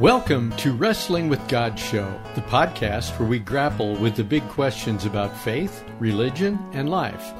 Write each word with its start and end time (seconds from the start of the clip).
Welcome 0.00 0.52
to 0.58 0.74
Wrestling 0.74 1.28
with 1.28 1.48
God 1.48 1.76
Show, 1.76 2.08
the 2.36 2.40
podcast 2.42 3.18
where 3.18 3.28
we 3.28 3.40
grapple 3.40 3.96
with 3.96 4.14
the 4.14 4.22
big 4.22 4.48
questions 4.48 5.04
about 5.04 5.36
faith, 5.36 5.82
religion, 5.98 6.56
and 6.72 6.88
life. 6.88 7.32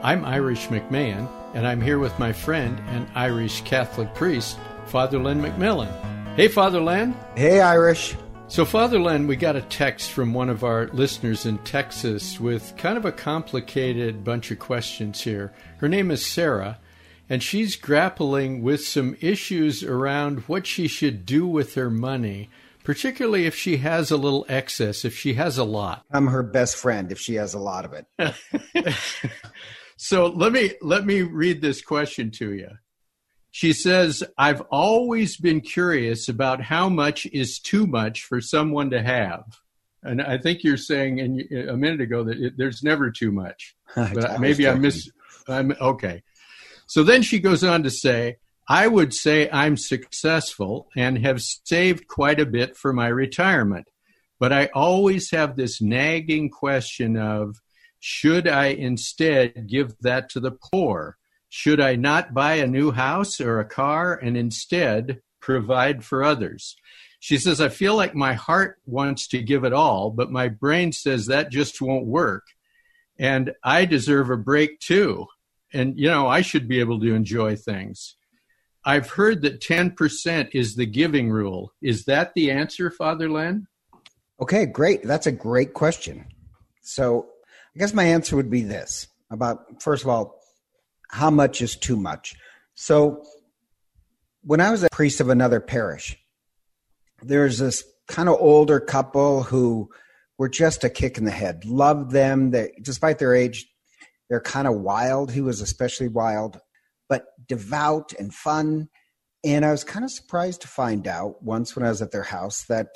I'm 0.00 0.24
Irish 0.24 0.68
McMahon, 0.68 1.28
and 1.54 1.66
I'm 1.66 1.80
here 1.80 1.98
with 1.98 2.16
my 2.20 2.32
friend 2.32 2.80
and 2.90 3.08
Irish 3.16 3.62
Catholic 3.62 4.14
priest, 4.14 4.60
Father 4.86 5.18
Len 5.18 5.42
McMillan. 5.42 5.90
Hey, 6.36 6.46
Father 6.46 6.80
Len. 6.80 7.16
Hey, 7.34 7.60
Irish. 7.60 8.14
So, 8.46 8.64
Father 8.64 9.00
Len, 9.00 9.26
we 9.26 9.34
got 9.34 9.56
a 9.56 9.62
text 9.62 10.12
from 10.12 10.32
one 10.32 10.50
of 10.50 10.62
our 10.62 10.86
listeners 10.92 11.46
in 11.46 11.58
Texas 11.58 12.38
with 12.38 12.76
kind 12.76 12.96
of 12.96 13.04
a 13.04 13.10
complicated 13.10 14.22
bunch 14.22 14.52
of 14.52 14.60
questions 14.60 15.20
here. 15.20 15.52
Her 15.78 15.88
name 15.88 16.12
is 16.12 16.24
Sarah, 16.24 16.78
and 17.28 17.42
she's 17.42 17.76
grappling 17.76 18.62
with 18.62 18.84
some 18.84 19.16
issues 19.20 19.82
around 19.82 20.40
what 20.40 20.66
she 20.66 20.88
should 20.88 21.24
do 21.24 21.46
with 21.46 21.74
her 21.74 21.90
money, 21.90 22.50
particularly 22.82 23.46
if 23.46 23.54
she 23.54 23.78
has 23.78 24.10
a 24.10 24.16
little 24.16 24.44
excess, 24.48 25.04
if 25.04 25.16
she 25.16 25.34
has 25.34 25.56
a 25.56 25.64
lot. 25.64 26.04
I'm 26.10 26.26
her 26.26 26.42
best 26.42 26.76
friend 26.76 27.10
if 27.10 27.18
she 27.18 27.34
has 27.34 27.54
a 27.54 27.58
lot 27.58 27.84
of 27.84 27.94
it. 27.94 28.94
so 29.96 30.26
let 30.26 30.52
me 30.52 30.72
let 30.82 31.06
me 31.06 31.22
read 31.22 31.62
this 31.62 31.80
question 31.80 32.30
to 32.32 32.52
you. 32.52 32.68
She 33.50 33.72
says, 33.72 34.24
"I've 34.36 34.62
always 34.62 35.36
been 35.36 35.60
curious 35.60 36.28
about 36.28 36.60
how 36.60 36.88
much 36.88 37.24
is 37.26 37.58
too 37.58 37.86
much 37.86 38.22
for 38.24 38.40
someone 38.40 38.90
to 38.90 39.02
have." 39.02 39.44
And 40.02 40.20
I 40.20 40.36
think 40.36 40.62
you're 40.62 40.76
saying 40.76 41.18
in, 41.18 41.68
a 41.68 41.76
minute 41.76 42.02
ago 42.02 42.24
that 42.24 42.38
it, 42.38 42.54
there's 42.58 42.82
never 42.82 43.10
too 43.10 43.32
much. 43.32 43.74
But 43.94 44.40
maybe 44.40 44.68
I 44.68 44.74
miss. 44.74 45.08
I'm 45.48 45.72
okay. 45.80 46.22
So 46.86 47.02
then 47.02 47.22
she 47.22 47.38
goes 47.38 47.64
on 47.64 47.82
to 47.82 47.90
say, 47.90 48.36
I 48.68 48.86
would 48.86 49.12
say 49.12 49.50
I'm 49.50 49.76
successful 49.76 50.88
and 50.96 51.18
have 51.18 51.42
saved 51.42 52.06
quite 52.06 52.40
a 52.40 52.46
bit 52.46 52.76
for 52.76 52.92
my 52.92 53.08
retirement. 53.08 53.88
But 54.40 54.52
I 54.52 54.66
always 54.74 55.30
have 55.30 55.56
this 55.56 55.80
nagging 55.80 56.50
question 56.50 57.16
of 57.16 57.60
should 58.00 58.48
I 58.48 58.66
instead 58.66 59.66
give 59.68 59.96
that 60.00 60.28
to 60.30 60.40
the 60.40 60.50
poor? 60.50 61.16
Should 61.48 61.80
I 61.80 61.96
not 61.96 62.34
buy 62.34 62.54
a 62.54 62.66
new 62.66 62.90
house 62.90 63.40
or 63.40 63.60
a 63.60 63.64
car 63.64 64.14
and 64.14 64.36
instead 64.36 65.20
provide 65.40 66.04
for 66.04 66.24
others? 66.24 66.76
She 67.20 67.38
says, 67.38 67.60
I 67.60 67.68
feel 67.68 67.96
like 67.96 68.14
my 68.14 68.34
heart 68.34 68.78
wants 68.84 69.28
to 69.28 69.40
give 69.40 69.64
it 69.64 69.72
all, 69.72 70.10
but 70.10 70.30
my 70.30 70.48
brain 70.48 70.92
says 70.92 71.26
that 71.26 71.50
just 71.50 71.80
won't 71.80 72.04
work. 72.06 72.44
And 73.18 73.52
I 73.62 73.86
deserve 73.86 74.28
a 74.30 74.36
break 74.36 74.80
too 74.80 75.26
and 75.74 75.98
you 75.98 76.08
know 76.08 76.26
I 76.26 76.40
should 76.40 76.68
be 76.68 76.80
able 76.80 77.00
to 77.00 77.14
enjoy 77.14 77.56
things. 77.56 78.16
I've 78.86 79.10
heard 79.10 79.42
that 79.42 79.60
10% 79.60 80.50
is 80.52 80.76
the 80.76 80.84
giving 80.84 81.30
rule. 81.30 81.72
Is 81.82 82.04
that 82.04 82.34
the 82.34 82.50
answer, 82.50 82.90
Father 82.90 83.30
Len? 83.30 83.66
Okay, 84.40 84.66
great. 84.66 85.02
That's 85.02 85.26
a 85.26 85.32
great 85.32 85.72
question. 85.72 86.26
So, 86.82 87.26
I 87.74 87.78
guess 87.78 87.94
my 87.94 88.04
answer 88.04 88.36
would 88.36 88.50
be 88.50 88.62
this 88.62 89.08
about 89.30 89.82
first 89.82 90.02
of 90.02 90.10
all, 90.10 90.40
how 91.10 91.30
much 91.30 91.62
is 91.62 91.76
too 91.76 91.96
much? 91.96 92.34
So, 92.74 93.24
when 94.42 94.60
I 94.60 94.70
was 94.70 94.82
a 94.82 94.88
priest 94.90 95.20
of 95.20 95.30
another 95.30 95.60
parish, 95.60 96.18
there's 97.22 97.58
this 97.58 97.84
kind 98.06 98.28
of 98.28 98.36
older 98.38 98.80
couple 98.80 99.44
who 99.44 99.88
were 100.36 100.48
just 100.48 100.84
a 100.84 100.90
kick 100.90 101.16
in 101.16 101.24
the 101.24 101.30
head. 101.30 101.64
Loved 101.64 102.10
them. 102.10 102.50
They, 102.50 102.72
despite 102.82 103.18
their 103.18 103.34
age, 103.34 103.66
they're 104.28 104.40
kind 104.40 104.66
of 104.66 104.74
wild. 104.74 105.32
He 105.32 105.40
was 105.40 105.60
especially 105.60 106.08
wild, 106.08 106.60
but 107.08 107.26
devout 107.46 108.12
and 108.18 108.32
fun. 108.32 108.88
And 109.44 109.64
I 109.64 109.70
was 109.70 109.84
kind 109.84 110.04
of 110.04 110.10
surprised 110.10 110.62
to 110.62 110.68
find 110.68 111.06
out 111.06 111.42
once 111.42 111.76
when 111.76 111.84
I 111.84 111.90
was 111.90 112.00
at 112.00 112.12
their 112.12 112.22
house 112.22 112.64
that 112.64 112.88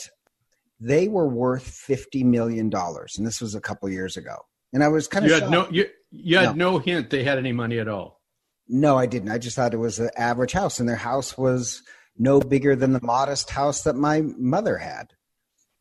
they 0.80 1.08
were 1.08 1.28
worth 1.28 1.64
fifty 1.64 2.25
million 2.25 2.70
dollars, 2.70 3.16
and 3.19 3.26
this 3.26 3.41
was 3.41 3.54
a 3.54 3.60
couple 3.60 3.88
years 3.91 4.16
ago. 4.16 4.36
And 4.72 4.84
I 4.84 4.88
was 4.88 5.08
kind 5.08 5.25
of 5.25 5.30
you 5.30 5.41
had 5.41 5.50
no 5.50 5.69
you, 5.70 5.86
you 6.10 6.38
had 6.38 6.56
no. 6.56 6.72
no 6.72 6.78
hint 6.78 7.10
they 7.10 7.25
had 7.25 7.38
any 7.38 7.52
money 7.52 7.78
at 7.78 7.88
all. 7.88 8.20
No, 8.69 8.97
I 8.97 9.06
didn't. 9.06 9.31
I 9.31 9.38
just 9.38 9.56
thought 9.56 9.75
it 9.75 9.78
was 9.78 9.98
an 9.98 10.10
average 10.16 10.52
house, 10.52 10.78
and 10.78 10.88
their 10.88 10.97
house 10.97 11.36
was 11.36 11.82
no 12.16 12.41
bigger 12.41 12.76
than 12.76 12.92
the 12.92 13.00
modest 13.02 13.50
house 13.50 13.82
that 13.82 13.94
my 13.94 14.22
mother 14.22 14.76
had. 14.76 15.12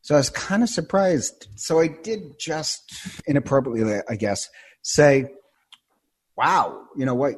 So 0.02 0.14
I 0.14 0.18
was 0.18 0.30
kind 0.30 0.62
of 0.62 0.68
surprised. 0.68 1.48
So 1.56 1.80
I 1.80 1.88
did 1.88 2.38
just 2.38 2.82
inappropriately, 3.26 4.00
I 4.08 4.16
guess, 4.16 4.48
say, 4.82 5.26
wow, 6.38 6.84
you 6.96 7.04
know 7.04 7.16
what? 7.16 7.34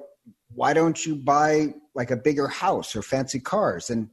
Why 0.55 0.75
don't 0.75 1.07
you 1.07 1.17
buy 1.17 1.69
like 1.95 2.11
a 2.11 2.17
bigger 2.17 2.49
house 2.49 2.95
or 2.95 3.01
fancy 3.01 3.41
cars? 3.41 3.89
And 3.89 4.11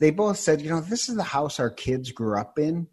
they 0.00 0.10
both 0.10 0.36
said, 0.36 0.60
you 0.60 0.68
know, 0.68 0.82
this 0.82 1.08
is 1.08 1.16
the 1.16 1.22
house 1.22 1.58
our 1.58 1.70
kids 1.70 2.12
grew 2.12 2.38
up 2.38 2.58
in. 2.58 2.88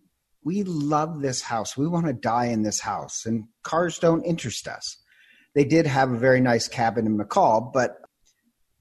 We 0.46 0.64
love 0.64 1.22
this 1.22 1.42
house. 1.42 1.76
We 1.76 1.88
want 1.88 2.06
to 2.06 2.14
die 2.14 2.46
in 2.46 2.64
this 2.64 2.80
house, 2.80 3.26
and 3.26 3.46
cars 3.64 4.00
don't 4.00 4.24
interest 4.24 4.68
us. 4.68 4.98
They 5.56 5.66
did 5.66 5.88
have 5.88 6.12
a 6.12 6.18
very 6.18 6.40
nice 6.40 6.70
cabin 6.70 7.06
in 7.06 7.18
McCall, 7.18 7.74
but 7.74 7.98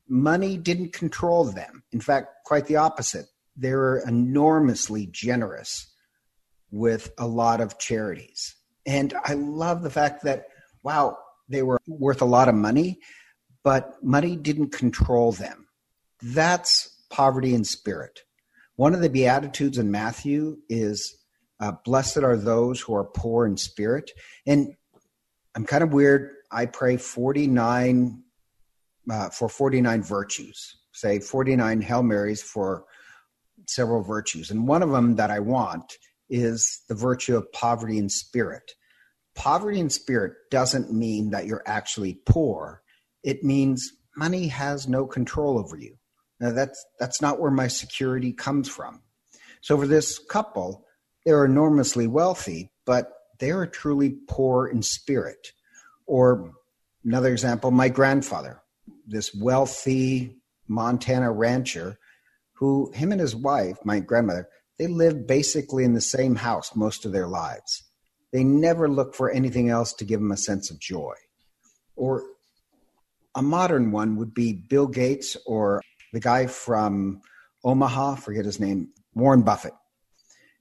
money 0.09 0.57
didn't 0.57 0.93
control 0.93 1.45
them. 1.45 1.83
In 1.91 2.01
fact, 2.01 2.29
quite 2.45 2.67
the 2.67 2.77
opposite. 2.77 3.27
They 3.57 3.73
were 3.73 4.03
enormously 4.07 5.09
generous 5.11 5.91
with 6.71 7.13
a 7.19 7.27
lot 7.27 7.61
of 7.61 7.79
charities. 7.79 8.55
And 8.87 9.15
I 9.25 9.35
love 9.35 9.83
the 9.83 9.91
fact 9.91 10.25
that, 10.25 10.47
wow, 10.83 11.17
they 11.49 11.63
were 11.63 11.81
worth 11.87 12.23
a 12.23 12.27
lot 12.27 12.49
of 12.49 12.55
money, 12.55 12.99
but 13.63 14.03
money 14.03 14.37
didn't 14.37 14.73
control 14.73 15.33
them. 15.33 15.67
That's 16.23 17.05
poverty 17.11 17.55
in 17.55 17.65
spirit. 17.65 18.21
One 18.77 18.95
of 18.95 19.01
the 19.01 19.11
Beatitudes 19.11 19.79
in 19.79 19.91
Matthew 19.91 20.59
is 20.69 21.17
uh, 21.61 21.73
Blessed 21.85 22.19
are 22.19 22.37
those 22.37 22.81
who 22.81 22.95
are 22.95 23.05
poor 23.05 23.47
in 23.47 23.57
spirit. 23.57 24.11
And 24.47 24.75
I'm 25.55 25.65
kind 25.65 25.85
of 25.85 25.93
weird. 25.93 26.31
I 26.51 26.67
pray 26.67 26.97
49 26.97 28.23
uh, 29.11 29.29
for 29.31 29.49
49 29.49 30.03
virtues, 30.03 30.77
say 30.93 31.21
49 31.21 31.81
Hail 31.83 32.03
Marys 32.03 32.43
for 32.43 32.85
several 33.67 34.03
virtues. 34.03 34.51
And 34.51 34.67
one 34.67 34.83
of 34.83 34.91
them 34.91 35.17
that 35.17 35.31
I 35.31 35.41
want 35.41 35.95
is 36.29 36.83
the 36.89 36.95
virtue 36.95 37.37
of 37.37 37.51
poverty 37.53 37.99
in 37.99 38.09
spirit 38.09 38.73
poverty 39.35 39.81
in 39.81 39.91
spirit 39.91 40.33
doesn't 40.51 40.93
mean 40.93 41.31
that 41.31 41.47
you're 41.47 41.63
actually 41.67 42.21
poor. 42.27 42.83
It 43.23 43.43
means 43.43 43.93
money 44.17 44.49
has 44.49 44.89
no 44.89 45.07
control 45.07 45.59
over 45.59 45.77
you. 45.77 45.97
Now 46.41 46.53
that's 46.53 46.85
that's 46.99 47.23
not 47.23 47.41
where 47.41 47.51
my 47.51 47.69
security 47.69 48.33
comes 48.33 48.69
from. 48.69 49.03
So 49.61 49.79
for 49.79 49.87
this 49.87 50.19
couple, 50.19 50.85
they're 51.25 51.45
enormously 51.45 52.07
wealthy, 52.07 52.71
but 52.85 53.13
they 53.39 53.51
are 53.51 53.67
truly 53.67 54.17
poor 54.29 54.67
in 54.67 54.83
spirit. 54.83 55.53
Or 56.07 56.53
another 57.05 57.33
example, 57.33 57.71
my 57.71 57.89
grandfather, 57.89 58.61
this 59.07 59.35
wealthy 59.35 60.37
Montana 60.69 61.33
rancher, 61.33 61.99
who 62.53 62.91
him 62.93 63.13
and 63.13 63.21
his 63.21 63.35
wife, 63.35 63.79
my 63.85 64.01
grandmother, 64.01 64.49
they 64.79 64.87
lived 64.87 65.27
basically 65.27 65.85
in 65.85 65.95
the 65.95 66.01
same 66.01 66.35
house 66.35 66.75
most 66.75 67.05
of 67.05 67.13
their 67.13 67.29
lives. 67.29 67.85
They 68.35 68.43
never 68.43 68.89
look 68.89 69.15
for 69.15 69.31
anything 69.31 69.71
else 69.71 69.93
to 69.95 70.05
give 70.05 70.19
them 70.19 70.33
a 70.33 70.37
sense 70.37 70.69
of 70.69 70.81
joy. 70.81 71.15
Or 71.95 72.25
a 73.37 73.43
modern 73.43 73.93
one 73.93 74.17
would 74.17 74.35
be 74.35 74.53
Bill 74.53 74.89
Gates 74.89 75.37
or 75.47 75.81
the 76.13 76.19
guy 76.19 76.49
from 76.49 77.21
Omaha, 77.65 78.17
forget 78.17 78.45
his 78.45 78.59
name, 78.59 78.89
Warren 79.15 79.43
Buffett. 79.43 79.73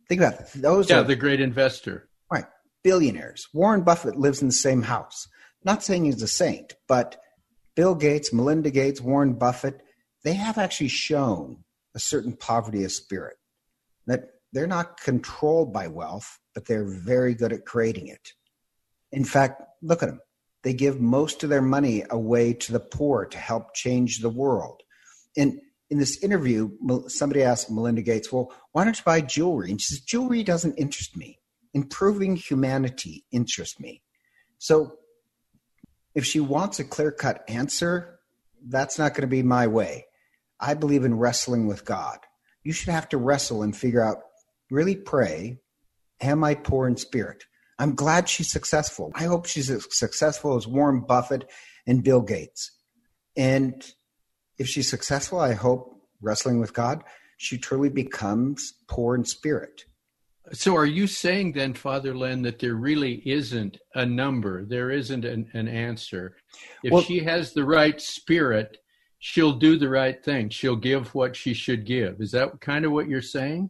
Think 0.07 0.21
about 0.21 0.39
it. 0.39 0.49
Those 0.53 0.87
yeah, 0.87 0.99
are 0.99 1.03
the 1.03 1.15
great 1.15 1.41
investor. 1.41 2.07
Right. 2.31 2.45
Billionaires. 2.83 3.47
Warren 3.55 3.81
Buffett 3.81 4.17
lives 4.17 4.43
in 4.43 4.49
the 4.49 4.53
same 4.53 4.83
house. 4.83 5.27
Not 5.65 5.83
saying 5.83 6.05
he's 6.05 6.21
a 6.21 6.27
saint, 6.27 6.75
but 6.87 7.19
Bill 7.75 7.95
Gates, 7.95 8.31
Melinda 8.31 8.69
Gates, 8.69 9.01
Warren 9.01 9.33
Buffett, 9.33 9.81
they 10.23 10.33
have 10.33 10.59
actually 10.59 10.89
shown 10.89 11.63
a 11.95 11.99
certain 11.99 12.33
poverty 12.33 12.83
of 12.83 12.91
spirit 12.91 13.37
that 14.05 14.25
they're 14.51 14.67
not 14.67 15.01
controlled 15.01 15.73
by 15.73 15.87
wealth, 15.87 16.37
but 16.53 16.65
they're 16.65 16.85
very 16.85 17.33
good 17.33 17.53
at 17.53 17.65
creating 17.65 18.07
it. 18.07 18.33
In 19.11 19.25
fact, 19.25 19.61
look 19.81 20.03
at 20.03 20.09
them. 20.09 20.21
They 20.63 20.73
give 20.73 20.99
most 20.99 21.43
of 21.43 21.49
their 21.49 21.61
money 21.61 22.03
away 22.09 22.53
to 22.53 22.71
the 22.71 22.79
poor 22.79 23.25
to 23.25 23.37
help 23.37 23.73
change 23.75 24.19
the 24.19 24.29
world. 24.29 24.81
And 25.35 25.59
in 25.89 25.99
this 25.99 26.23
interview, 26.23 26.71
somebody 27.07 27.43
asked 27.43 27.69
Melinda 27.69 28.01
Gates, 28.01 28.31
Well, 28.31 28.51
why 28.71 28.83
don't 28.83 28.97
you 28.97 29.03
buy 29.03 29.21
jewelry? 29.21 29.69
And 29.69 29.79
she 29.79 29.93
says, 29.93 30.01
Jewelry 30.01 30.43
doesn't 30.43 30.75
interest 30.75 31.17
me. 31.17 31.39
Improving 31.73 32.35
humanity 32.35 33.25
interests 33.31 33.79
me. 33.79 34.01
So 34.57 34.97
if 36.15 36.25
she 36.25 36.39
wants 36.39 36.79
a 36.79 36.83
clear 36.83 37.11
cut 37.11 37.43
answer, 37.47 38.19
that's 38.65 38.97
not 38.97 39.13
going 39.13 39.21
to 39.21 39.27
be 39.27 39.43
my 39.43 39.67
way. 39.67 40.05
I 40.59 40.75
believe 40.75 41.03
in 41.03 41.17
wrestling 41.17 41.67
with 41.67 41.83
God. 41.83 42.19
You 42.63 42.71
should 42.71 42.89
have 42.89 43.09
to 43.09 43.17
wrestle 43.17 43.63
and 43.63 43.75
figure 43.75 44.01
out, 44.01 44.19
really 44.69 44.95
pray 44.95 45.59
Am 46.23 46.43
I 46.43 46.55
poor 46.55 46.87
in 46.87 46.95
spirit? 46.95 47.43
I'm 47.77 47.95
glad 47.95 48.29
she's 48.29 48.49
successful. 48.49 49.11
I 49.13 49.25
hope 49.25 49.45
she's 49.45 49.69
as 49.69 49.85
successful 49.91 50.55
as 50.55 50.65
Warren 50.65 51.01
Buffett 51.01 51.49
and 51.85 52.01
Bill 52.01 52.21
Gates. 52.21 52.71
And 53.35 53.85
if 54.57 54.67
she's 54.67 54.89
successful, 54.89 55.39
I 55.39 55.53
hope 55.53 56.01
wrestling 56.21 56.61
with 56.61 56.73
God, 56.73 57.03
she 57.37 57.57
truly 57.57 57.89
becomes 57.89 58.73
poor 58.87 59.15
in 59.15 59.25
spirit. 59.25 59.83
So, 60.53 60.75
are 60.75 60.85
you 60.85 61.07
saying 61.07 61.53
then, 61.53 61.73
Father 61.73 62.15
Len, 62.15 62.41
that 62.43 62.59
there 62.59 62.75
really 62.75 63.21
isn't 63.25 63.77
a 63.95 64.05
number? 64.05 64.65
There 64.65 64.91
isn't 64.91 65.25
an, 65.25 65.49
an 65.53 65.67
answer. 65.67 66.37
If 66.83 66.91
well, 66.91 67.01
she 67.01 67.19
has 67.19 67.53
the 67.53 67.63
right 67.65 67.99
spirit, 67.99 68.77
she'll 69.19 69.53
do 69.53 69.77
the 69.77 69.89
right 69.89 70.23
thing. 70.23 70.49
She'll 70.49 70.75
give 70.75 71.15
what 71.15 71.35
she 71.35 71.53
should 71.53 71.85
give. 71.85 72.21
Is 72.21 72.31
that 72.31 72.59
kind 72.61 72.85
of 72.85 72.91
what 72.91 73.07
you're 73.07 73.21
saying? 73.21 73.69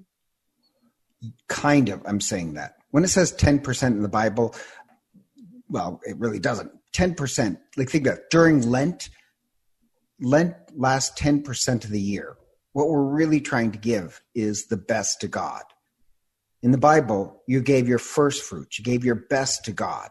Kind 1.47 1.89
of. 1.89 2.01
I'm 2.05 2.21
saying 2.21 2.53
that. 2.55 2.75
When 2.91 3.03
it 3.03 3.09
says 3.09 3.33
10% 3.33 3.87
in 3.87 4.01
the 4.01 4.09
Bible, 4.09 4.55
well, 5.69 5.99
it 6.03 6.17
really 6.17 6.39
doesn't. 6.39 6.71
10%. 6.93 7.57
Like, 7.75 7.89
think 7.89 8.05
about 8.05 8.19
it. 8.19 8.29
during 8.29 8.69
Lent, 8.69 9.09
Lent 10.19 10.55
lasts 10.75 11.19
10% 11.19 11.83
of 11.83 11.89
the 11.89 12.01
year. 12.01 12.35
What 12.73 12.89
we're 12.89 13.03
really 13.03 13.41
trying 13.41 13.71
to 13.71 13.79
give 13.79 14.21
is 14.35 14.67
the 14.67 14.77
best 14.77 15.21
to 15.21 15.27
God 15.27 15.63
in 16.63 16.71
the 16.71 16.77
Bible, 16.77 17.43
you 17.45 17.61
gave 17.61 17.89
your 17.89 17.99
first 17.99 18.41
fruits, 18.41 18.79
you 18.79 18.85
gave 18.85 19.03
your 19.03 19.15
best 19.15 19.65
to 19.65 19.73
God. 19.73 20.09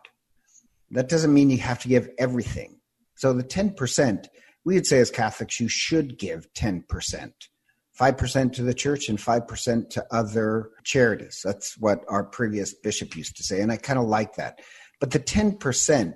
That 0.91 1.09
doesn't 1.09 1.33
mean 1.33 1.49
you 1.49 1.57
have 1.59 1.81
to 1.81 1.89
give 1.89 2.11
everything. 2.19 2.79
So 3.17 3.33
the 3.33 3.43
10%, 3.43 4.27
we 4.65 4.75
would 4.75 4.87
say 4.87 5.01
as 5.01 5.11
Catholics, 5.11 5.59
you 5.59 5.69
should 5.69 6.19
give 6.19 6.53
10%. 6.53 7.33
5% 8.01 8.53
to 8.55 8.63
the 8.63 8.75
church 8.75 9.09
and 9.09 9.19
5% 9.19 9.91
to 9.91 10.07
other 10.11 10.71
charities. 10.85 11.41
That's 11.45 11.79
what 11.79 12.05
our 12.09 12.25
previous 12.25 12.75
bishop 12.75 13.17
used 13.17 13.37
to 13.37 13.43
say. 13.43 13.61
And 13.61 13.71
I 13.71 13.77
kind 13.77 13.99
of 13.99 14.07
like 14.07 14.37
that. 14.37 14.61
But 15.01 15.11
the 15.11 15.21
10%, 15.21 16.15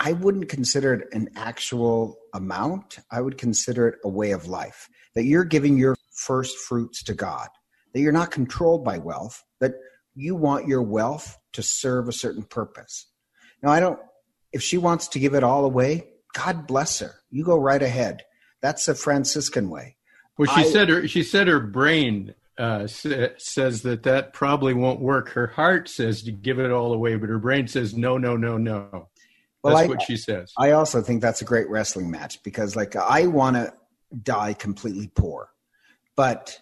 I 0.00 0.12
wouldn't 0.12 0.48
consider 0.48 0.94
it 0.94 1.08
an 1.12 1.30
actual 1.36 2.18
amount. 2.32 2.98
I 3.10 3.20
would 3.20 3.38
consider 3.38 3.88
it 3.88 3.98
a 4.04 4.08
way 4.08 4.32
of 4.32 4.48
life 4.48 4.88
that 5.14 5.24
you're 5.24 5.44
giving 5.44 5.78
your 5.78 5.96
first 6.12 6.58
fruits 6.58 7.02
to 7.04 7.14
God 7.14 7.48
that 7.94 8.00
you're 8.00 8.12
not 8.12 8.30
controlled 8.30 8.84
by 8.84 8.98
wealth, 8.98 9.42
that 9.60 9.74
you 10.14 10.34
want 10.34 10.68
your 10.68 10.82
wealth 10.82 11.38
to 11.52 11.62
serve 11.62 12.08
a 12.08 12.12
certain 12.12 12.42
purpose. 12.42 13.06
Now, 13.62 13.70
I 13.70 13.80
don't, 13.80 13.98
if 14.52 14.62
she 14.62 14.76
wants 14.76 15.08
to 15.08 15.18
give 15.18 15.34
it 15.34 15.44
all 15.44 15.64
away, 15.64 16.08
God 16.34 16.66
bless 16.66 16.98
her. 16.98 17.14
You 17.30 17.44
go 17.44 17.56
right 17.56 17.82
ahead. 17.82 18.22
That's 18.60 18.86
the 18.86 18.94
Franciscan 18.94 19.70
way. 19.70 19.96
Well, 20.36 20.52
she 20.54 20.62
I, 20.62 20.64
said 20.64 20.88
her, 20.88 21.06
she 21.06 21.22
said 21.22 21.46
her 21.46 21.60
brain 21.60 22.34
uh, 22.58 22.86
says 22.86 23.82
that 23.82 24.02
that 24.04 24.32
probably 24.32 24.74
won't 24.74 25.00
work. 25.00 25.30
Her 25.30 25.48
heart 25.48 25.88
says 25.88 26.22
to 26.22 26.32
give 26.32 26.58
it 26.58 26.70
all 26.70 26.92
away, 26.92 27.16
but 27.16 27.28
her 27.28 27.38
brain 27.38 27.66
says 27.66 27.96
no, 27.96 28.18
no, 28.18 28.36
no, 28.36 28.58
no. 28.58 29.08
Well, 29.62 29.76
that's 29.76 29.86
I, 29.86 29.88
what 29.88 30.02
she 30.02 30.16
says. 30.16 30.52
I 30.58 30.72
also 30.72 31.00
think 31.00 31.22
that's 31.22 31.40
a 31.40 31.46
great 31.46 31.68
wrestling 31.70 32.10
match 32.10 32.42
because, 32.42 32.76
like, 32.76 32.96
I 32.96 33.26
want 33.26 33.56
to 33.56 33.72
die 34.22 34.52
completely 34.52 35.08
poor, 35.08 35.48
but 36.16 36.60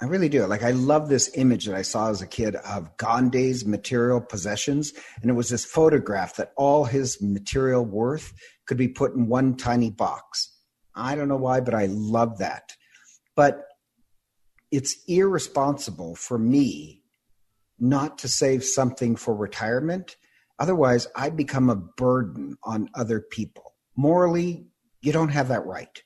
I 0.00 0.06
really 0.06 0.28
do. 0.28 0.44
Like, 0.46 0.64
I 0.64 0.72
love 0.72 1.08
this 1.08 1.30
image 1.36 1.66
that 1.66 1.76
I 1.76 1.82
saw 1.82 2.10
as 2.10 2.22
a 2.22 2.26
kid 2.26 2.56
of 2.56 2.96
Gandhi's 2.96 3.64
material 3.64 4.20
possessions. 4.20 4.92
And 5.20 5.30
it 5.30 5.34
was 5.34 5.48
this 5.48 5.64
photograph 5.64 6.36
that 6.36 6.52
all 6.56 6.84
his 6.84 7.22
material 7.22 7.84
worth 7.84 8.32
could 8.66 8.78
be 8.78 8.88
put 8.88 9.14
in 9.14 9.28
one 9.28 9.56
tiny 9.56 9.90
box. 9.90 10.50
I 10.94 11.14
don't 11.14 11.28
know 11.28 11.36
why, 11.36 11.60
but 11.60 11.74
I 11.74 11.86
love 11.86 12.38
that. 12.38 12.76
But 13.34 13.64
it's 14.70 14.96
irresponsible 15.06 16.14
for 16.14 16.38
me 16.38 17.02
not 17.78 18.18
to 18.18 18.28
save 18.28 18.64
something 18.64 19.16
for 19.16 19.34
retirement. 19.34 20.16
Otherwise, 20.58 21.06
I 21.16 21.30
become 21.30 21.68
a 21.68 21.76
burden 21.76 22.56
on 22.62 22.88
other 22.94 23.20
people. 23.20 23.74
Morally, 23.96 24.66
you 25.00 25.12
don't 25.12 25.30
have 25.30 25.48
that 25.48 25.66
right. 25.66 26.02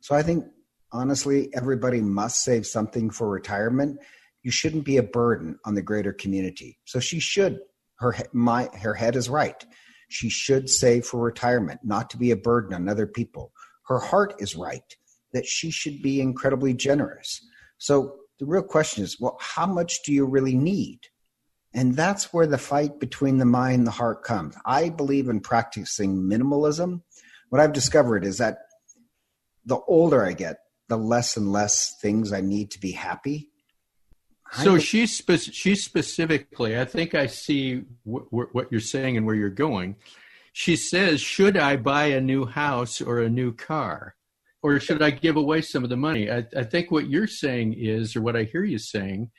So 0.00 0.14
I 0.14 0.22
think 0.22 0.44
honestly, 0.92 1.50
everybody 1.54 2.00
must 2.00 2.42
save 2.42 2.66
something 2.66 3.10
for 3.10 3.28
retirement. 3.28 4.00
You 4.42 4.50
shouldn't 4.50 4.84
be 4.84 4.96
a 4.96 5.02
burden 5.02 5.58
on 5.64 5.74
the 5.74 5.82
greater 5.82 6.12
community. 6.12 6.78
So 6.84 7.00
she 7.00 7.20
should. 7.20 7.60
Her 7.98 8.16
my 8.32 8.68
her 8.80 8.94
head 8.94 9.14
is 9.14 9.28
right. 9.28 9.64
She 10.08 10.28
should 10.30 10.68
save 10.68 11.04
for 11.04 11.20
retirement, 11.20 11.80
not 11.84 12.10
to 12.10 12.16
be 12.16 12.30
a 12.30 12.36
burden 12.36 12.74
on 12.74 12.88
other 12.88 13.06
people. 13.06 13.52
Her 13.90 13.98
heart 13.98 14.34
is 14.38 14.54
right 14.54 14.96
that 15.32 15.46
she 15.46 15.72
should 15.72 16.00
be 16.00 16.20
incredibly 16.20 16.74
generous. 16.74 17.44
So 17.78 18.18
the 18.38 18.46
real 18.46 18.62
question 18.62 19.02
is, 19.02 19.20
well, 19.20 19.36
how 19.40 19.66
much 19.66 20.04
do 20.04 20.12
you 20.12 20.26
really 20.26 20.54
need? 20.54 21.00
And 21.74 21.96
that's 21.96 22.32
where 22.32 22.46
the 22.46 22.56
fight 22.56 23.00
between 23.00 23.38
the 23.38 23.44
mind 23.44 23.80
and 23.80 23.86
the 23.88 23.90
heart 23.90 24.22
comes. 24.22 24.54
I 24.64 24.90
believe 24.90 25.28
in 25.28 25.40
practicing 25.40 26.22
minimalism. 26.22 27.02
What 27.48 27.60
I've 27.60 27.72
discovered 27.72 28.24
is 28.24 28.38
that 28.38 28.58
the 29.64 29.80
older 29.88 30.24
I 30.24 30.34
get, 30.34 30.58
the 30.88 30.96
less 30.96 31.36
and 31.36 31.50
less 31.50 31.96
things 32.00 32.32
I 32.32 32.42
need 32.42 32.70
to 32.70 32.80
be 32.80 32.92
happy. 32.92 33.50
So 34.52 34.78
she's 34.78 35.16
spe- 35.16 35.52
she 35.52 35.74
specifically, 35.74 36.78
I 36.78 36.84
think 36.84 37.16
I 37.16 37.26
see 37.26 37.82
w- 38.06 38.26
w- 38.30 38.48
what 38.52 38.70
you're 38.70 38.80
saying 38.80 39.16
and 39.16 39.26
where 39.26 39.34
you're 39.34 39.50
going. 39.50 39.96
She 40.52 40.76
says, 40.76 41.20
"Should 41.20 41.56
I 41.56 41.76
buy 41.76 42.06
a 42.06 42.20
new 42.20 42.46
house 42.46 43.00
or 43.00 43.20
a 43.20 43.30
new 43.30 43.52
car, 43.52 44.14
or 44.62 44.80
should 44.80 45.02
I 45.02 45.10
give 45.10 45.36
away 45.36 45.62
some 45.62 45.84
of 45.84 45.90
the 45.90 45.96
money?" 45.96 46.30
I, 46.30 46.46
I 46.56 46.64
think 46.64 46.90
what 46.90 47.08
you're 47.08 47.26
saying 47.26 47.74
is, 47.74 48.16
or 48.16 48.22
what 48.22 48.36
I 48.36 48.44
hear 48.44 48.64
you 48.64 48.78
saying, 48.78 49.30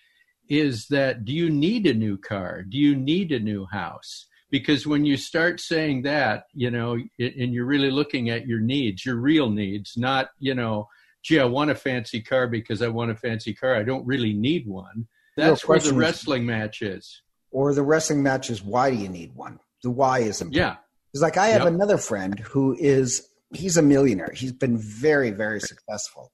is 0.50 0.88
that 0.88 1.26
do 1.26 1.34
you 1.34 1.50
need 1.50 1.86
a 1.88 1.94
new 1.94 2.18
car? 2.18 2.64
Do 2.64 2.78
you 2.78 2.96
need 2.96 3.32
a 3.32 3.40
new 3.40 3.66
house? 3.66 4.28
Because 4.50 4.86
when 4.86 5.06
you 5.06 5.16
start 5.16 5.62
saying 5.62 6.02
that, 6.02 6.44
you 6.54 6.70
know, 6.70 6.94
and 7.20 7.54
you're 7.54 7.66
really 7.66 7.92
looking 7.92 8.30
at 8.30 8.48
your 8.48 8.60
needs, 8.60 9.06
your 9.06 9.16
real 9.16 9.50
needs, 9.50 9.94
not 9.98 10.30
you 10.40 10.54
know 10.54 10.88
gee, 11.24 11.40
I 11.40 11.46
want 11.46 11.72
a 11.72 11.76
fancy 11.76 12.22
car 12.22 12.48
because 12.48 12.82
I 12.82 12.88
want 12.88 13.12
a 13.12 13.16
fancy 13.16 13.54
car. 13.54 13.76
I 13.76 13.84
don't 13.84 14.06
really 14.06 14.34
need 14.34 14.68
one. 14.68 15.08
That's 15.38 15.68
where 15.68 15.80
the 15.80 15.94
wrestling 15.94 16.46
match 16.46 16.82
is. 16.82 17.22
Or 17.52 17.74
the 17.74 17.84
wrestling 17.84 18.24
match 18.24 18.50
is 18.50 18.64
why 18.64 18.92
do 18.92 18.98
you 18.98 19.10
need 19.10 19.36
one? 19.36 19.60
The 19.84 19.92
why 19.92 20.20
is 20.20 20.42
important. 20.42 20.56
Yeah. 20.56 20.76
It's 21.14 21.22
like 21.22 21.38
I 21.38 21.48
have 21.48 21.64
yep. 21.64 21.74
another 21.74 21.98
friend 21.98 22.40
who 22.40 22.76
is 22.80 23.28
he's 23.54 23.78
a 23.78 23.82
millionaire. 23.82 24.32
He's 24.34 24.54
been 24.54 24.78
very, 24.78 25.32
very 25.32 25.60
successful. 25.60 26.32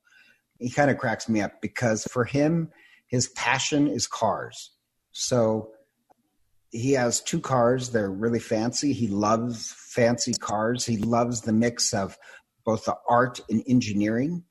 He 0.59 0.69
kind 0.69 0.91
of 0.91 0.97
cracks 0.97 1.27
me 1.27 1.41
up 1.41 1.61
because 1.61 2.03
for 2.05 2.25
him, 2.25 2.69
his 3.07 3.29
passion 3.29 3.87
is 3.87 4.07
cars. 4.07 4.71
So 5.11 5.71
he 6.71 6.91
has 6.93 7.21
two 7.21 7.39
cars. 7.39 7.89
They're 7.89 8.11
really 8.11 8.39
fancy. 8.39 8.93
He 8.93 9.07
loves 9.07 9.73
fancy 9.77 10.33
cars. 10.33 10.85
He 10.85 10.97
loves 10.97 11.41
the 11.41 11.53
mix 11.53 11.93
of 11.93 12.17
both 12.65 12.85
the 12.85 12.95
art 13.09 13.39
and 13.49 13.63
engineering 13.67 14.43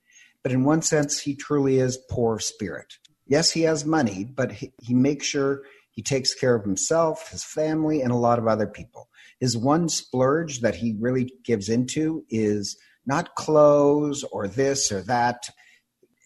but 0.46 0.52
in 0.52 0.62
one 0.62 0.80
sense, 0.80 1.18
he 1.18 1.34
truly 1.34 1.80
is 1.80 1.98
poor 2.08 2.36
of 2.36 2.42
spirit. 2.44 2.98
Yes, 3.26 3.50
he 3.50 3.62
has 3.62 3.84
money, 3.84 4.22
but 4.22 4.52
he, 4.52 4.72
he 4.80 4.94
makes 4.94 5.26
sure 5.26 5.62
he 5.90 6.02
takes 6.02 6.34
care 6.34 6.54
of 6.54 6.62
himself, 6.62 7.32
his 7.32 7.42
family, 7.42 8.00
and 8.00 8.12
a 8.12 8.16
lot 8.16 8.38
of 8.38 8.46
other 8.46 8.68
people. 8.68 9.08
His 9.40 9.56
one 9.56 9.88
splurge 9.88 10.60
that 10.60 10.76
he 10.76 10.96
really 10.98 11.32
gives 11.44 11.68
into 11.68 12.24
is 12.28 12.76
not 13.06 13.34
clothes 13.34 14.24
or 14.24 14.48
this 14.48 14.90
or 14.90 15.02
that. 15.02 15.50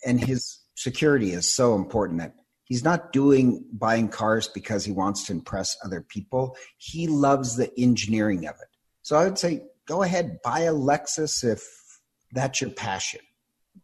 And 0.07 0.23
his 0.23 0.59
security 0.77 1.33
is 1.33 1.55
so 1.55 1.75
important 1.75 2.21
that 2.21 2.35
he's 2.65 2.85
not 2.85 3.13
doing 3.13 3.65
buying 3.73 4.09
cars 4.09 4.49
because 4.49 4.85
he 4.85 4.93
wants 4.93 5.25
to 5.27 5.33
impress 5.33 5.77
other 5.85 6.01
people. 6.01 6.57
He 6.79 7.07
loves 7.07 7.57
the 7.57 7.71
engineering 7.79 8.47
of 8.47 8.55
it. 8.55 8.69
So 9.03 9.17
I 9.17 9.25
would 9.25 9.39
say 9.39 9.63
go 9.87 10.03
ahead, 10.03 10.39
buy 10.43 10.61
a 10.61 10.73
Lexus 10.73 11.43
if 11.45 11.67
that's 12.33 12.61
your 12.61 12.71
passion 12.71 13.21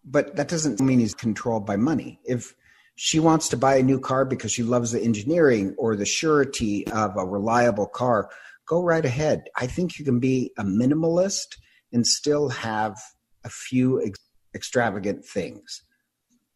but 0.05 0.37
that 0.37 0.49
doesn't 0.49 0.81
mean 0.81 1.01
he's 1.01 1.15
controlled 1.15 1.67
by 1.67 1.77
money. 1.77 2.21
If 2.25 2.55
she 2.95 3.19
wants 3.19 3.49
to 3.51 3.57
buy 3.57 3.77
a 3.77 3.83
new 3.83 4.01
car 4.01 4.25
because 4.25 4.53
she 4.53 4.63
loves 4.63 4.93
the 4.93 5.03
engineering 5.03 5.75
or 5.77 5.97
the 5.97 6.07
surety 6.07 6.87
of 6.89 7.17
a 7.17 7.27
reliable 7.27 7.87
car, 7.87 8.31
go 8.67 8.83
right 8.83 9.05
ahead. 9.05 9.45
I 9.57 9.67
think 9.67 9.99
you 9.99 10.05
can 10.05 10.21
be 10.21 10.53
a 10.59 10.65
minimalist 10.65 11.57
and 11.93 12.07
still 12.07 12.49
have 12.49 12.99
a 13.45 13.49
few 13.49 14.03
ex- 14.03 14.19
extravagant 14.55 15.25
things. 15.25 15.83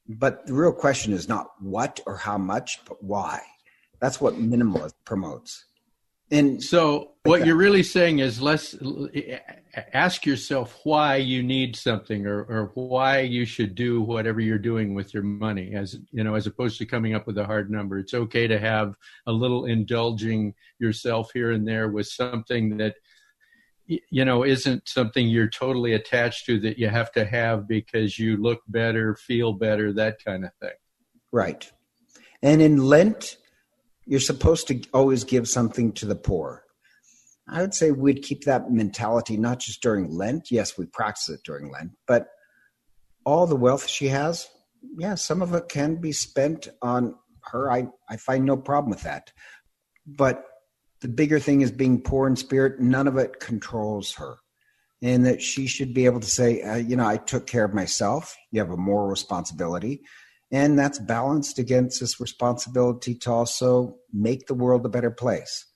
But 0.09 0.47
the 0.47 0.55
real 0.55 0.73
question 0.73 1.12
is 1.12 1.29
not 1.29 1.49
what 1.61 2.00
or 2.07 2.17
how 2.17 2.37
much, 2.37 2.81
but 2.87 3.02
why. 3.02 3.40
That's 4.00 4.21
what 4.21 4.35
minimalist 4.35 4.95
promotes. 5.05 5.67
And 6.30 6.62
so, 6.62 7.12
what 7.25 7.44
you're 7.44 7.56
really 7.56 7.82
saying 7.82 8.20
is, 8.20 8.40
let's 8.40 8.76
ask 9.92 10.25
yourself 10.25 10.78
why 10.84 11.16
you 11.16 11.42
need 11.42 11.75
something, 11.75 12.26
or, 12.26 12.44
or 12.44 12.70
why 12.75 13.20
you 13.20 13.44
should 13.44 13.75
do 13.75 14.00
whatever 14.00 14.40
you're 14.40 14.58
doing 14.58 14.94
with 14.94 15.12
your 15.12 15.25
money. 15.25 15.75
As 15.75 15.99
you 16.12 16.22
know, 16.22 16.37
as 16.37 16.46
opposed 16.46 16.78
to 16.78 16.87
coming 16.87 17.14
up 17.14 17.26
with 17.26 17.37
a 17.38 17.44
hard 17.44 17.70
number, 17.70 17.99
it's 17.99 18.14
okay 18.14 18.46
to 18.46 18.58
have 18.58 18.94
a 19.26 19.32
little 19.32 19.64
indulging 19.64 20.54
yourself 20.78 21.30
here 21.34 21.50
and 21.50 21.66
there 21.66 21.88
with 21.88 22.06
something 22.06 22.76
that 22.76 22.94
you 23.87 24.25
know 24.25 24.44
isn't 24.44 24.88
something 24.88 25.26
you're 25.26 25.49
totally 25.49 25.94
attached 25.94 26.46
to 26.46 26.60
that 26.60 26.78
you 26.78 26.88
have 26.88 27.10
to 27.12 27.25
have 27.25 27.66
because 27.66 28.18
you 28.18 28.37
look 28.37 28.60
better, 28.68 29.16
feel 29.16 29.52
better, 29.52 29.92
that 29.92 30.25
kind 30.25 30.44
of 30.44 30.52
thing. 30.60 30.70
Right. 31.32 31.70
And 32.42 32.62
in 32.62 32.78
Lent, 32.78 33.37
you're 34.11 34.19
supposed 34.19 34.67
to 34.67 34.83
always 34.93 35.23
give 35.23 35.47
something 35.47 35.93
to 35.93 36.05
the 36.05 36.17
poor. 36.17 36.64
I 37.49 37.61
would 37.61 37.75
say 37.75 37.93
we'd 37.93 38.25
keep 38.25 38.43
that 38.43 38.69
mentality 38.69 39.37
not 39.37 39.61
just 39.61 39.81
during 39.83 40.11
Lent. 40.11 40.50
Yes, 40.50 40.76
we 40.76 40.87
practice 40.87 41.29
it 41.29 41.43
during 41.45 41.71
Lent, 41.71 41.93
but 42.09 42.26
all 43.25 43.47
the 43.47 43.55
wealth 43.55 43.87
she 43.87 44.09
has, 44.09 44.49
yeah, 44.99 45.14
some 45.14 45.43
of 45.43 45.55
it 45.55 45.69
can 45.69 46.00
be 46.00 46.11
spent 46.11 46.67
on 46.83 47.14
her. 47.45 47.71
I, 47.71 47.87
I 48.09 48.17
find 48.17 48.45
no 48.45 48.57
problem 48.57 48.90
with 48.90 49.02
that. 49.02 49.31
But 50.05 50.45
the 51.02 51.09
bigger 51.09 51.38
thing 51.38 51.61
is 51.61 51.71
being 51.71 52.02
poor 52.02 52.26
in 52.26 52.35
spirit. 52.35 52.81
None 52.81 53.07
of 53.07 53.17
it 53.17 53.38
controls 53.38 54.14
her. 54.14 54.38
And 55.02 55.25
that 55.25 55.40
she 55.40 55.69
should 55.69 55.95
be 55.95 56.07
able 56.07 56.21
to 56.21 56.26
say, 56.29 56.62
uh, 56.62 56.75
you 56.75 56.97
know, 56.97 57.07
I 57.07 57.17
took 57.17 57.47
care 57.47 57.64
of 57.64 57.75
myself. 57.75 58.37
You 58.50 58.61
have 58.61 58.71
a 58.71 58.76
moral 58.76 59.07
responsibility. 59.07 60.02
And 60.52 60.78
that's 60.78 60.99
balanced 60.99 61.59
against 61.59 62.00
this 62.00 62.21
responsibility 62.21 63.14
to 63.16 63.30
also 63.30 63.97
make 64.12 64.47
the 64.47 64.54
world 64.54 64.85
a 64.85 64.88
better 64.88 65.11
place. 65.11 65.66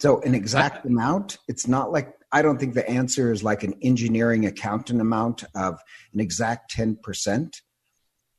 So, 0.00 0.20
an 0.22 0.34
exact 0.34 0.84
amount, 0.84 1.38
it's 1.48 1.66
not 1.66 1.92
like 1.92 2.14
I 2.32 2.42
don't 2.42 2.58
think 2.58 2.74
the 2.74 2.88
answer 2.88 3.30
is 3.30 3.44
like 3.44 3.62
an 3.62 3.74
engineering 3.82 4.46
accountant 4.46 5.00
amount 5.00 5.44
of 5.54 5.78
an 6.14 6.20
exact 6.20 6.74
10%. 6.74 7.54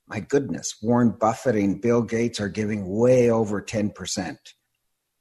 My 0.07 0.19
goodness, 0.19 0.75
Warren 0.81 1.11
Buffett 1.11 1.55
and 1.55 1.81
Bill 1.81 2.01
Gates 2.01 2.39
are 2.41 2.49
giving 2.49 2.89
way 2.89 3.29
over 3.29 3.61
10%. 3.61 4.35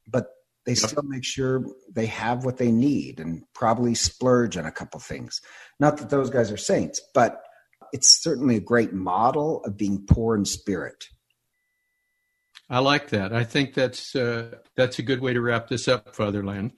But 0.09 0.27
they 0.65 0.75
still 0.75 1.03
make 1.03 1.25
sure 1.25 1.65
they 1.93 2.07
have 2.07 2.45
what 2.45 2.57
they 2.57 2.73
need 2.73 3.21
and 3.21 3.43
probably 3.55 3.95
splurge 3.95 4.57
on 4.57 4.65
a 4.65 4.73
couple 4.73 5.01
things. 5.01 5.41
Not 5.79 5.99
that 5.99 6.11
those 6.11 6.31
guys 6.31 6.51
are 6.51 6.57
saints, 6.57 7.01
but 7.15 7.43
it's 7.93 8.23
certainly 8.23 8.57
a 8.57 8.61
great 8.61 8.93
model 8.93 9.63
of 9.65 9.77
being 9.77 10.05
poor 10.07 10.35
in 10.35 10.45
spirit. 10.45 11.05
I 12.69 12.79
like 12.79 13.11
that. 13.11 13.35
I 13.35 13.45
think 13.45 13.75
that's 13.75 14.17
uh, 14.17 14.57
that's 14.77 14.99
a 14.99 15.03
good 15.03 15.21
way 15.21 15.35
to 15.35 15.41
wrap 15.41 15.69
this 15.69 15.89
up, 15.89 16.15
Father 16.15 16.43
Len. 16.43 16.73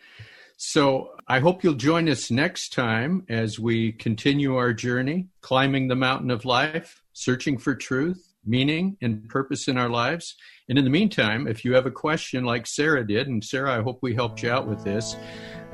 So 0.57 1.11
I 1.27 1.41
hope 1.41 1.63
you'll 1.63 1.75
join 1.75 2.09
us 2.09 2.31
next 2.31 2.73
time 2.73 3.25
as 3.29 3.59
we 3.59 3.93
continue 3.93 4.57
our 4.57 4.73
journey, 4.73 5.29
climbing 5.41 5.89
the 5.89 5.97
mountain 5.97 6.31
of 6.31 6.45
life, 6.45 7.03
searching 7.13 7.59
for 7.59 7.75
truth, 7.75 8.35
meaning, 8.45 8.97
and 9.01 9.29
purpose 9.29 9.69
in 9.69 9.79
our 9.79 9.89
lives. 9.89 10.37
And 10.69 10.79
in 10.79 10.85
the 10.85 10.91
meantime, 10.91 11.47
if 11.47 11.65
you 11.65 11.75
have 11.75 11.87
a 11.87 11.91
question 11.91 12.45
like 12.45 12.67
Sarah 12.67 13.07
did, 13.07 13.29
and 13.29 13.45
Sarah, 13.45 13.79
I 13.79 13.83
hope 13.83 13.99
we 14.01 14.15
helped 14.15 14.43
you 14.43 14.51
out 14.51 14.67
with 14.67 14.83
this. 14.85 15.17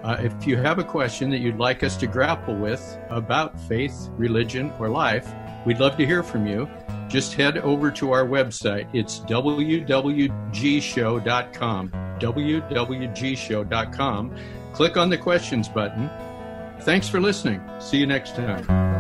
Uh, 0.02 0.16
if 0.21 0.47
you 0.47 0.57
have 0.57 0.78
a 0.78 0.85
question 0.85 1.28
that 1.30 1.38
you'd 1.38 1.59
like 1.59 1.83
us 1.83 1.97
to 1.99 2.07
grapple 2.07 2.57
with 2.57 2.99
about 3.11 3.61
faith, 3.61 4.09
religion, 4.12 4.73
or 4.78 4.88
life, 4.88 5.30
we'd 5.66 5.78
love 5.78 5.95
to 5.97 6.07
hear 6.07 6.23
from 6.23 6.47
you. 6.47 6.66
Just 7.09 7.35
head 7.35 7.59
over 7.59 7.90
to 7.90 8.12
our 8.12 8.25
website. 8.25 8.88
It's 8.95 9.19
www.gshow.com. 9.21 11.90
www.gshow.com. 11.90 14.37
Click 14.73 14.97
on 14.97 15.11
the 15.11 15.19
questions 15.19 15.69
button. 15.69 16.09
Thanks 16.83 17.09
for 17.09 17.21
listening. 17.21 17.61
See 17.80 17.99
you 17.99 18.07
next 18.07 18.37
time. 18.37 19.00